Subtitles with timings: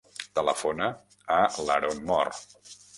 [0.39, 0.87] Telefona
[1.37, 1.39] a
[1.69, 2.37] l'Aaron Mor.